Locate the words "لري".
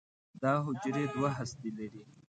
1.77-2.03